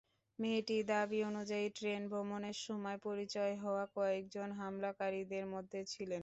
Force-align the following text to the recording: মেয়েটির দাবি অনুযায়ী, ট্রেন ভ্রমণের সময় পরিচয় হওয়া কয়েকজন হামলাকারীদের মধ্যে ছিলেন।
মেয়েটির 0.39 0.83
দাবি 0.87 1.19
অনুযায়ী, 1.23 1.67
ট্রেন 1.77 2.01
ভ্রমণের 2.11 2.57
সময় 2.65 2.97
পরিচয় 3.07 3.53
হওয়া 3.63 3.85
কয়েকজন 3.95 4.47
হামলাকারীদের 4.59 5.45
মধ্যে 5.53 5.79
ছিলেন। 5.93 6.19